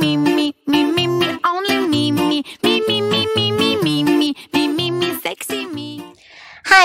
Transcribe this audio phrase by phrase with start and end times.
[0.00, 0.35] me, me,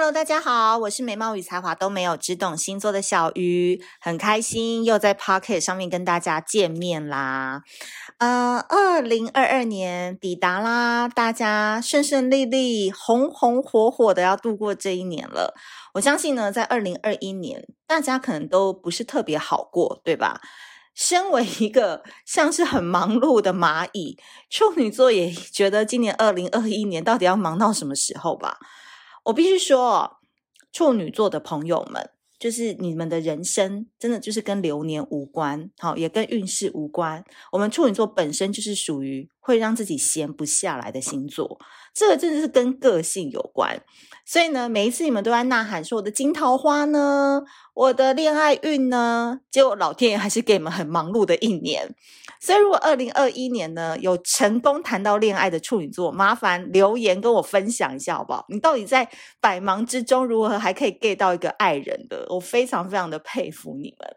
[0.00, 7.62] Hello，大家好，我是美貌与才华都没有，只懂星座的小鱼，很开心又在 Pocket 上面跟大家见面啦。
[8.16, 15.54] 呃，二零二二年抵达啦，大家顺顺利利、红红火火的要度过这一年了。
[15.92, 20.40] 我相信呢，在二零二一年，大家可能都不是特别好过，对吧？
[20.94, 24.16] 身为一个像是很忙碌的蚂蚁，
[24.48, 28.56] 处女座也觉得今年二零二一年到底要忙到什么时候吧？
[29.24, 30.18] 我必须说，
[30.72, 37.24] 处女座的朋友们，就是你们的人生真的就是跟流年无关，好，也跟运势无关。
[37.52, 41.58] 我们处女座本身就是属于会让自己闲不下来的星座，
[41.92, 43.82] 这个真的是跟个性有关。
[44.24, 47.42] 所以呢，每一次你们都在呐喊说我的金桃花呢，
[47.74, 51.94] 我的恋爱运呢，结果老天爷还是给你们很忙碌的一年。
[52.40, 58.46] 所以，如果二零二一年呢，有成功谈到恋爱的处女座，麻烦留言跟我分享一下好不好？
[58.48, 59.06] 你到底在
[59.40, 62.24] 百忙之中如何还可以 get 到一个爱人的？
[62.30, 64.16] 我非常非常的佩服你们。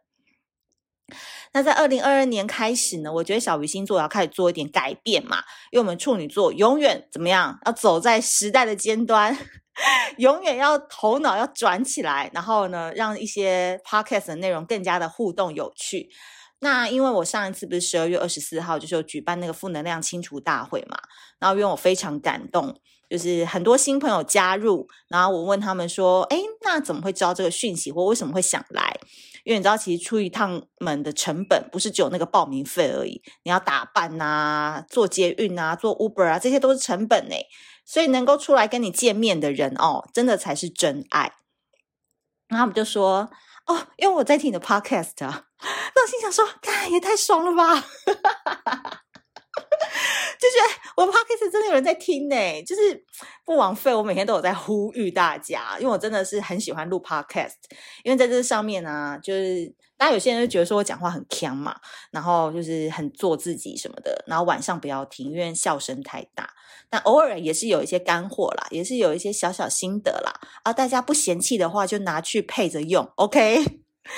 [1.51, 9.37] 那在二零二二年开始呢，我觉得小鱼星座要开始做一点改变嘛，因为我们处女座永远怎么样，要走在时代的尖端，
[10.17, 16.09] 永远要头脑要转起来，然后呢，让一些 podcast 的内容更加的互动有趣。
[16.63, 20.97] 那因为我上一次不是十二月二十四号就是有举办那个负能量清除大会嘛，
[21.37, 22.79] 然后因为我非常感动，
[23.09, 28.97] 就是很多新朋友加入，然后我问他们说，诶，那怎么会知道这个讯息，或为什么会想来？
[29.43, 37.45] 因为你知道，其实出一趟门的成本不是只有那个报名费而已，你要打扮啊，坐捷运啊，坐 Uber 啊，这些都是成本诶，
[37.85, 41.33] 所以能够出来跟你见面的人哦，真的才是真爱。
[42.47, 43.29] 然后我们就说。
[43.65, 47.83] 哦，因为我在听你的 podcast， 那我心想说，看也太爽了吧，
[50.43, 53.03] 就觉得我 podcast 真的有人在听呢，就是
[53.45, 57.53] 不枉费我每天都有在呼吁大家，因为我真的是很喜欢录 podcast，
[58.03, 59.73] 因为在这上面呢、就是。
[59.95, 61.79] 大家有些人就觉得说我讲话很呛嘛，
[62.11, 66.49] 然后就是很做自己什么的，然后晚上不要听，因为笑声太大。
[66.89, 70.33] 但偶尔也是有一些干货啦，也是有一些小小心得啦。
[70.63, 73.63] 啊，大家不嫌弃的话，就拿去配着用，OK？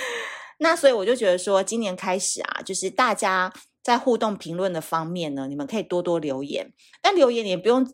[0.57, 3.53] 那所以我就觉得说，今年开始啊，就是大家
[3.85, 6.73] 在互动评论的方面呢，你们可以多多留言，
[7.03, 7.87] 但留言你也不用。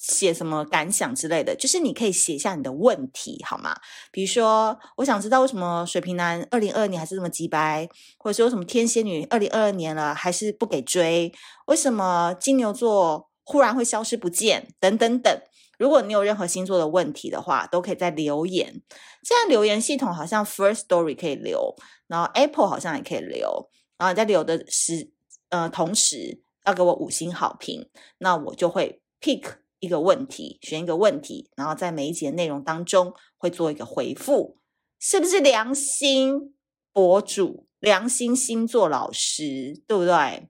[0.00, 3.74] 写什么感想之类的，就是你可以写下你的问题，好吗？
[4.12, 11.32] 比如说，我想知道为什么水瓶男二零二二年还是这么机掰，或者说什么天蝎女二零二二年了还是不给追？
[11.66, 14.68] 为什么金牛座忽然会消失不见？
[14.78, 15.36] 等等等。
[15.80, 18.80] 如果你有任何星座的问题的话，都可以在留言。
[19.24, 21.74] 现在留言系统好像 First Story 可以留，
[22.06, 23.68] 然后 Apple 好像也可以留。
[23.96, 25.10] 然后你在留的时，
[25.50, 27.88] 呃，同时要给我五星好评，
[28.18, 29.58] 那我就会 pick。
[29.80, 34.58] 一个问题，选一个问题，然后在每一节内容当中会做一个回复，
[34.98, 36.52] 是不是良心
[36.92, 40.48] 博主、良心星座老师，对不对？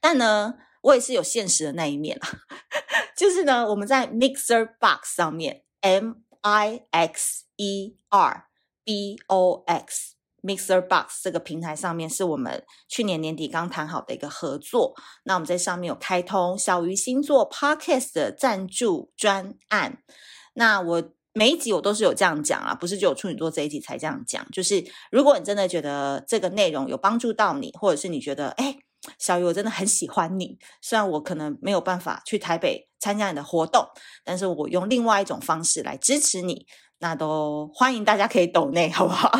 [0.00, 2.28] 但呢，我也是有现实的那一面啊，
[3.16, 8.48] 就是呢，我们在 Mixer Box 上面，M I X E R
[8.82, 10.16] B O X。
[10.42, 14.94] Mixer Box 这个平台上面是我们去年年底刚谈好的一个合作。
[15.24, 20.02] 那我们在上面有开通小鱼星座 Podcast 的赞助专案。
[20.54, 21.02] 那我
[21.32, 24.44] 每一集我都是有这样讲啊，不是只有处女座这一集才这样讲。
[24.50, 28.76] 就是如果你真的觉得这个内容有帮助到你，或者是你觉得哎，
[29.18, 33.86] 小鱼我真的很喜欢你，虽然我可能没有办法去台北参加你的活动，
[34.24, 36.66] 但是我用另外一种方式来支持你，
[36.98, 39.30] 那都欢迎大家可以抖内，好不好？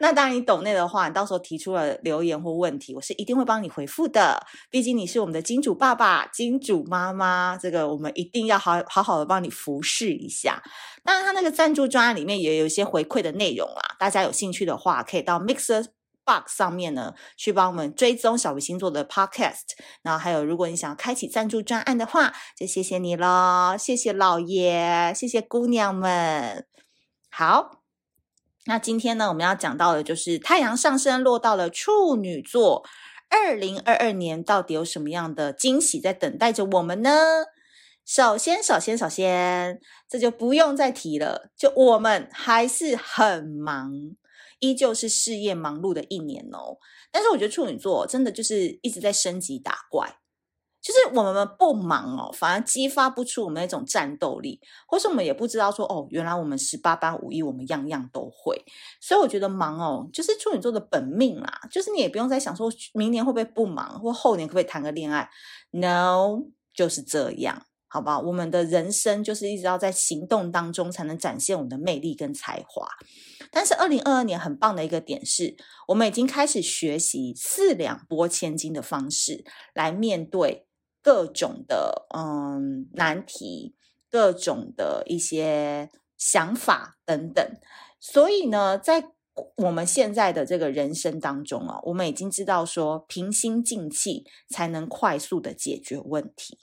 [0.00, 4.46] 那当然，你懂内的话，你到时候提出了留言或问题，我是一定会帮你回复的。
[4.70, 10.62] 毕竟你是我们的金主爸爸、金主妈妈，这个我们一定要好好好的帮你服侍一下。
[11.04, 15.86] 当然，他那个赞助专案里面也有一些回馈的内容啦，大家有兴趣的话，可以到 Mixer
[16.24, 19.76] Box 上面呢去帮我们追踪小鱼星座的 Podcast。
[20.02, 26.66] 然后还有，如果你想要开启赞助专案的话，就谢谢你喽，谢谢老爷，谢谢姑娘们，
[27.30, 27.85] 好。
[28.68, 32.84] 那今天呢，我们要讲到的就是太阳上升落到了处女座，
[33.28, 37.10] 二零二二年到底有什么样的惊喜在等待着我们呢？
[38.04, 43.92] 首先，首先，首先，这就不用再提了，就我们还是很忙，
[44.58, 46.78] 依旧是事业忙碌的一年哦。
[47.12, 50.18] 但是我觉得处女座真的就是一直在升级打怪。
[50.86, 58.64] 就是我们不忙哦，反而激发不出我们那种战斗力，或是我们也不知道说哦，原来我们十八般武艺，我们样样都会。
[59.00, 61.60] 所以我觉得忙哦，就是处女座的本命啦。
[61.72, 65.28] 就是你也不用再想说明年会不会不忙，或后年可不可以谈个恋爱。
[65.72, 68.20] No，就是这样，好不好？
[68.20, 72.86] 我们的人生就是一直要在行动当中才能展现我们的魅力跟才华。
[73.50, 75.56] 但是二零二二年很棒的一个点是，
[75.88, 79.44] 我们已经开始学习四两拨千斤的方式
[79.74, 80.65] 来面对。
[81.06, 83.76] 各种的嗯难题，
[84.10, 87.60] 各种的一些想法等等，
[88.00, 89.12] 所以呢，在
[89.58, 96.58] 我们现在的这个人生当中啊，我们已经知道说平心静气才能快速的解决问题。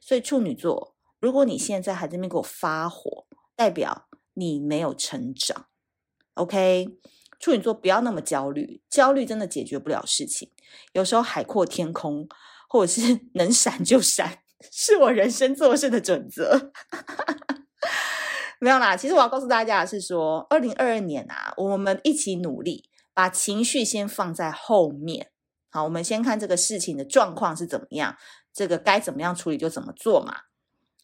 [0.00, 5.66] 所以处女座，如果你现在还在那边给我发火，代表你没有成长。
[6.32, 6.96] OK，
[7.38, 10.50] 处女座不要那么焦虑，焦虑真的解决不了事情。
[10.94, 12.26] 有时候海阔天空。
[12.70, 14.38] 或者是 能闪就闪，
[14.70, 16.70] 是我人生做事的准则。
[18.60, 25.30] 没有啦，其实我要告诉大家的是说，二零二二年啊，我们一起努力，把情绪先放在后面。
[25.70, 28.16] 好，我们先看这个事情的状况是怎么样，
[28.52, 30.42] 这个该怎么样处理就怎么做嘛，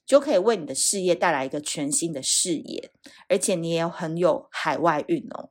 [0.05, 2.93] 就可以为你的事业带来一个全新的视野，
[3.29, 5.51] 而且你也很有海外运哦。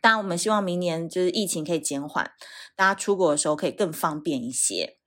[0.00, 2.30] 当然，我们希望明年就是疫情可以减缓，
[2.76, 4.97] 大家出国的时候可以更方便一些。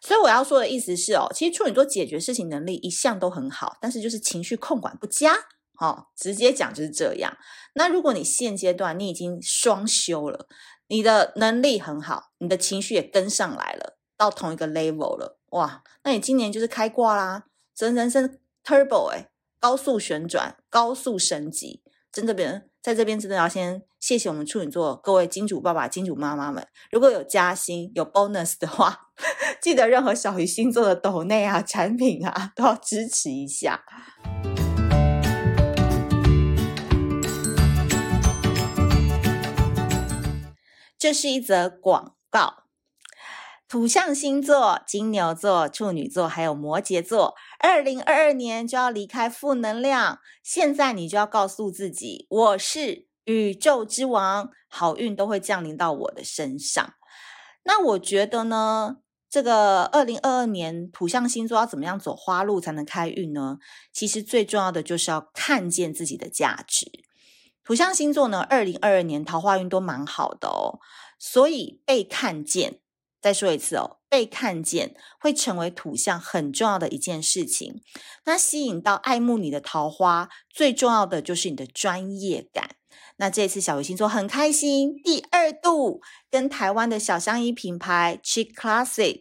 [0.00, 5.34] 所以我要说的意思是哦，其实处女座解决事情能力一向都很好，但是就是情绪控管不佳，
[5.78, 7.36] 哦，直接讲就是这样。
[7.74, 10.48] 那如果你现阶段你已经双修了，
[10.88, 17.44] 你的能力很好，你的情绪也跟上来了，到同一个 level 了，哇，那你今年就是开挂啦，
[17.74, 19.28] 真人生 turbo 哎，
[19.60, 22.70] 高速旋转，高速升级，真的别人。
[22.82, 26.66] 在这边真的要先谢谢我们处女座各位金主爸爸、金主妈妈们。
[26.90, 29.10] 如果有加薪、有 bonus 的话，
[29.60, 33.84] 记得任何小鱼星座的斗内啊、产品啊，都要支持一下。
[40.98, 42.64] 这是一则广告。
[43.68, 47.34] 土象星座：金牛座、处女座，还有摩羯座。
[47.58, 56.94] 二零二二年就要离开负能量，现在你就要告诉自己：我是宇宙之王，好运都会降临到我的身上。
[57.62, 58.96] 那我觉得呢，
[59.28, 63.58] 这个二零二二年土象星座要怎么样走花路才能开运呢？
[63.92, 66.90] 其实最重要的就是要看见自己的价值。
[67.62, 70.80] 土象星座呢，二零二二年桃花运都蛮好的哦，
[71.18, 72.79] 所以被看见。
[73.20, 77.82] 再说一次哦，被看见会成为土象很重要的一件事情。
[78.24, 82.76] 那吸引到爱慕你的桃花，最重要的就是你的专业感。
[83.16, 86.00] 那这次小鱼星座很开心，第二度
[86.30, 89.20] 跟台湾的小香衣品牌 Chic Classic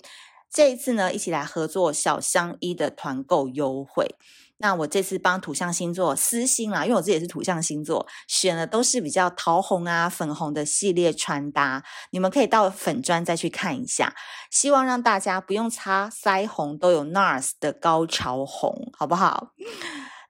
[0.50, 4.16] 这一次呢，一起来合作小香衣的团购优惠。
[4.62, 14.14] 那我这次帮土象星座私心啦，因为我自己也是土象星座，选的都是比较桃红啊、粉红的系列穿搭，你们可以到粉专再去看一下。
[14.52, 19.54] 希望让大家不用擦腮红都有 NARS 的高潮红，好不好？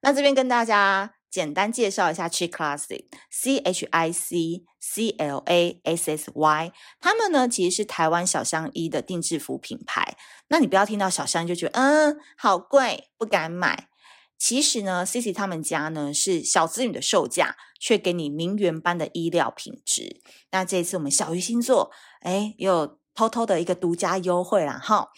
[0.02, 6.72] 那这边跟大家简单介绍一下 Chic Classic，C H I C C L A S S Y，
[7.02, 10.16] 他们呢其实是台湾小香衣的定制服品牌。
[10.50, 13.89] 那你不要听到小香就觉得嗯好贵，不敢买。
[14.40, 20.22] 其实呢，C C 他们家呢是小资女的售价，却给你名媛般的衣料品质。
[20.52, 21.92] 那这次我们小鱼星座，
[22.22, 25.10] 哎，又偷偷的一个独家优惠啦哈。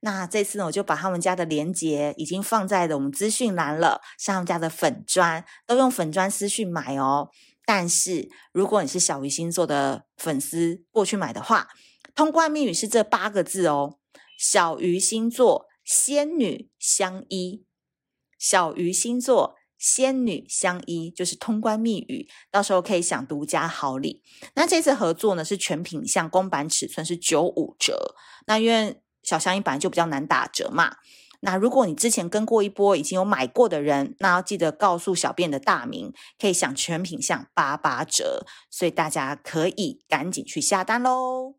[0.00, 7.28] 那这次呢，我就把他们家的链接已经放在了我们资讯栏了，像他们家的粉专都用粉专私讯买哦。
[7.66, 11.68] 但是如果你是小鱼星座的粉丝过去买的话，
[12.14, 13.98] 通关密语是这八个字哦：
[14.38, 17.66] 小鱼星座仙女相依。
[18.40, 24.22] 小鱼星座仙女相依就是通关密语，到时候可以享独家好礼。
[24.54, 28.16] 那这次合作呢是全品项公版尺寸是九五折。
[28.46, 30.96] 那因为小香衣本来就比较难打折嘛。
[31.42, 38.44] 那如果你之前跟过一波已经有买过的人，那要记得告诉小编的大名，可以享全品项八八折。
[38.70, 41.54] 所以大家可以赶紧去下单喽。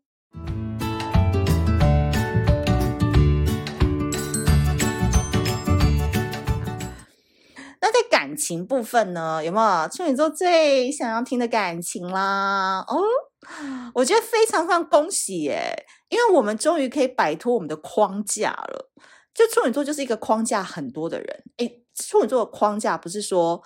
[8.42, 12.84] 情部分呢，有没有处女座最想要听的感情啦？
[12.88, 13.00] 哦，
[13.94, 18.90] 我觉得非常非常恭喜耶，因为我们终于可以摆脱我们的框架了。
[19.34, 23.62] 就处女座就是一个框架很多的人，诶，处女座的框架不是说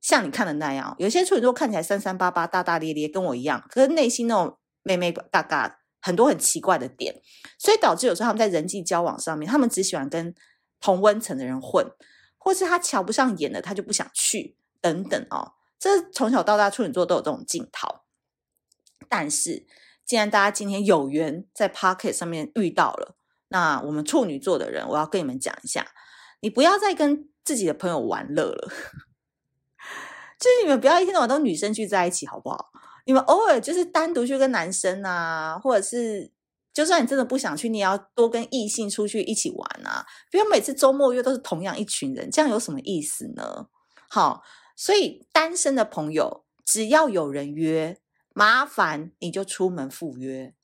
[0.00, 7.14] 像你看的那样，有些处女座看起来三三八八、大大咧咧，跟我一样，可是内心那种妹妹嘎嘎，很多很奇怪的点，
[7.58, 10.34] 所以导致有时候他们在人际交往上面，他们只喜欢跟
[10.80, 11.86] 同温层的人混，
[12.40, 15.52] 或是他瞧不上眼的，他就不想去等等哦。
[15.78, 18.00] 这从小到大处女座都有这种镜头。
[19.08, 19.66] 但是
[20.04, 23.16] 既然大家今天有缘在 Pocket 上面遇到了。
[23.52, 25.84] 那我们处女座的人，我要跟你们讲一下，
[26.38, 28.68] 你不要再跟自己的朋友玩乐了，
[30.38, 32.70] 就是你们不要一天到晚都女生聚在一起，好不好？
[33.06, 36.30] 你们偶尔就是单独去跟男生啊，或者是
[36.72, 43.66] 就算你真的不想去，你也要多跟异性出去一起玩啊，不要每次周末约都是同样一群人，这样有什么意思呢？
[44.08, 44.42] 好，
[44.76, 48.00] 所以单身的朋友，只要有人约，
[48.32, 50.54] 麻烦你就出门赴约。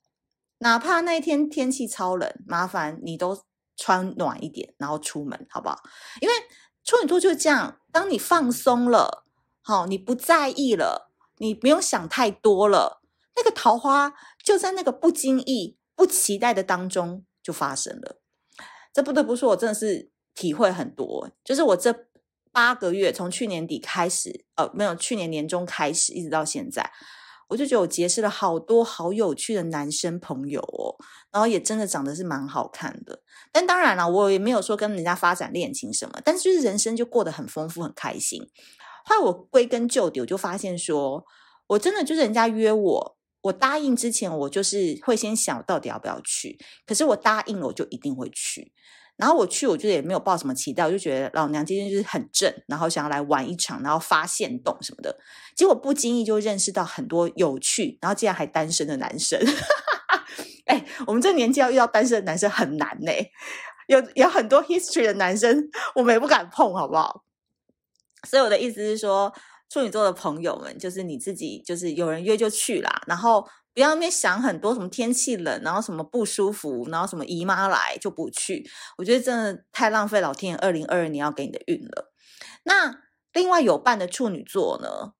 [0.59, 3.43] 哪怕那一天天气超冷，麻烦你都
[3.75, 5.77] 穿暖一点，然后出门，好不好？
[6.19, 6.33] 因为
[6.83, 9.25] 处女座就是这样，当你放松了，
[9.61, 13.01] 好，你不在意了，你不用想太多了，
[13.35, 18.21] 那个桃花就在那个不经意、不期待的当中就发生了。
[18.93, 22.07] 这不得不说，我真的是体会很多，就是我这
[22.53, 26.91] 八个月，从去年底开始，呃，没有，去年年中开始，一直到现在。
[27.49, 30.99] 我就觉得我结识了好多好有趣的男生朋友哦，
[31.31, 33.21] 然后也真的长得是蛮好看的。
[33.53, 38.41] 但当然了，我也没有说跟人家发展恋情什么，但是就是人生就过得很丰富、很开心。
[39.05, 41.23] 后来我归根究底，我就发现说，
[41.67, 43.16] 我真的就是人家约我，
[43.47, 46.57] 我答应之前，我就是会先想到底要不要去。
[46.85, 48.71] 可是我答应了，我就一定会去。
[49.17, 55.17] 然后我去，我觉得也没有抱什么期待，我就觉得老娘今天就是很正，然后想要来玩一场，然后发现洞什么的。
[55.55, 59.39] 结果不经意就认识到很多有趣，然后竟然还单身的男生。
[60.67, 63.11] 哎，我们这年纪要遇到单身的男生很难呢。
[63.87, 67.23] 有有很多 history 的男生，我们也不敢碰，好不好？
[68.27, 69.33] 所以我的意思是说，
[69.69, 73.47] 处女座的朋友们，就是你自己，就是有人约就去啦，然后。
[73.73, 78.67] 不要那边想很多什么天气冷，然后什么不舒服，然后什么姨妈来就不去。
[78.97, 82.11] 我觉得真的太浪费老天爷二零二二年要给你的运了。
[82.63, 85.13] 那另外有伴的处女座呢，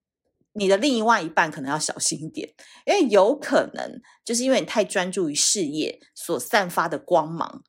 [0.54, 2.52] 你的另外一半可能要小心一点，
[2.88, 7.62] 因为有可能就是因为你太专注于事业所散发的光芒。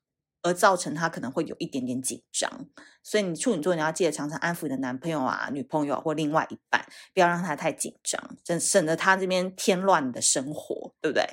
[0.43, 2.67] 而造成他可能会有一点点紧张，
[3.03, 11.25] 所以你处女座你要记得常常安抚你的男朋友啊、女朋友或另外一半，不要让他太紧张，省省得他这边添乱你的生活，对不对？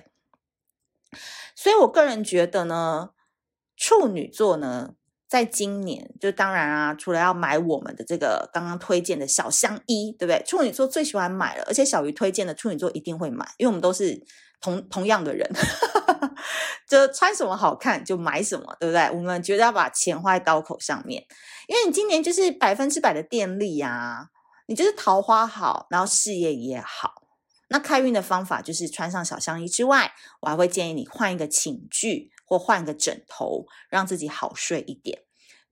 [1.56, 3.12] 所以我个人觉得呢，
[3.78, 4.96] 处女座呢，
[5.28, 10.44] 在今年就当然啊，除了要买我们的这个刚刚推荐的小香衣，对不对？
[10.44, 14.26] 处女座最喜欢买了，而且小鱼推荐的处女座一定会买，因为我们都是
[14.60, 15.50] 同同样的人。
[16.88, 19.10] 就穿什么好看就买什么，对不对？
[19.12, 21.26] 我们觉得要把钱花在刀口上面，
[21.68, 24.30] 因为你今年就是百分之百的电力啊，
[24.68, 27.24] 你就是桃花好，然后事业也好。
[27.70, 35.24] 那开运的方法就是穿上小香衣之外，我还会建议你换一个寝具或换个枕头，让自己好睡一点，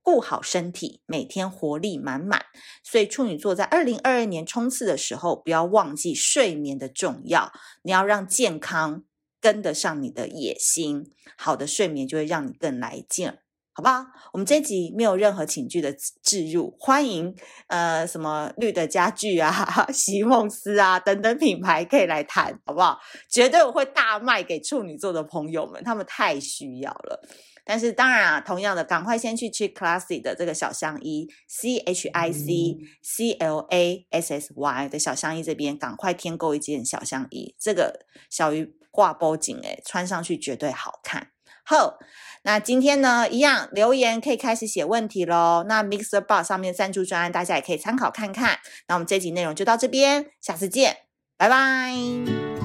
[0.02, 2.46] 顾好身体，每天活力满满。
[2.82, 7.52] 所以处女座在二零二二年冲刺的时候，不要忘记睡眠的重要，
[7.82, 9.04] 你要让健康。
[9.44, 13.28] 跟得上你的野心，好的睡眠就会让你更来劲，
[13.74, 14.06] 好不好？
[14.32, 17.36] 我们这一集没有任何寝具的置入，欢迎
[17.66, 19.52] 呃什么绿的家具啊、
[19.92, 22.98] 席梦思啊等等品牌可以来谈，好不好？
[23.28, 27.28] 绝对我会大卖给处女座的朋友们，他们太需要了。
[27.66, 38.74] 但是当然啊，同样的，赶快先去 Chick Classy 的这个小香衣，C H I C C L A S S Y 的小香衣这边，赶快添购一件小香衣，这个小鱼。
[38.94, 41.32] 挂脖颈诶，穿上去绝对好看。
[41.64, 41.98] 好，
[42.42, 45.64] 那今天呢，一样留言可以开始写问题喽。
[45.66, 48.60] 那 Mixer Bar 上面赞助专案，大家也可以参考看看。
[48.86, 50.98] 那我们这集内容就到这边，下次见，
[51.36, 52.63] 拜拜。